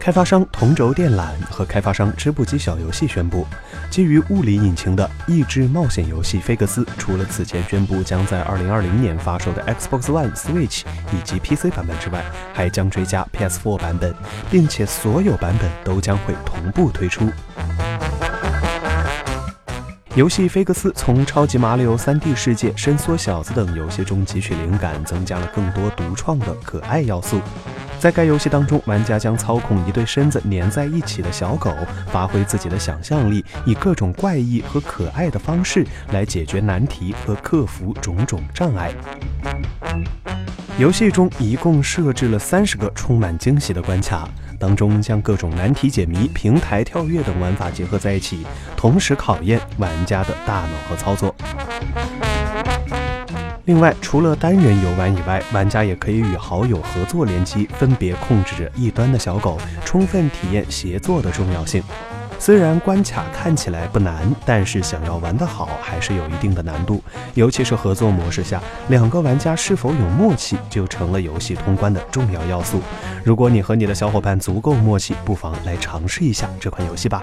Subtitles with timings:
[0.00, 3.46] 开发商同轴电缆和开发商织布机小游戏宣布，
[3.90, 12.24] 基于物理引擎的益智冒险游戏《菲格斯》，除了此前宣布将在2020年发售的 Xbox One、Switch 以及 PC 版本之外，
[12.54, 14.14] 还将追加 PS4 版本，
[14.50, 17.28] 并且所有版本都将会同步推出。
[20.14, 27.38] 游戏《菲格斯》从《超级马里奥 3D 世界》《伸缩小子》等游戏中汲取灵感，增加了更多独创的可爱要素。
[28.00, 31.76] 在该游戏当中，玩家将操控一对身子粘在一起的小狗，
[32.10, 38.90] 发挥自己的想象力，以各种怪异和可爱的方式来解决难题和克服种种障碍。
[40.78, 44.26] 游戏中一共设置了三十个充满惊喜的关卡，
[44.58, 48.46] 当中将各种难题解谜、平台跳跃等玩法结合在一起，
[48.78, 51.36] 同时考验玩家的大脑和操作。
[53.66, 61.82] 另外，除了单人游玩以外，玩家也可以与好友合作联机，分别控制着一端的小狗，充分体验协作的重要性。
[62.38, 67.02] 虽然关卡看起来不难，但是想要玩得好，还是有一定的难度。
[67.34, 72.80] 尤其是合作模式下，两个玩家是否有默契，就成了游戏通关的重要要素。
[73.22, 77.22] 如果你和你的小伙伴足够默契，不妨来尝试一下这款游戏吧。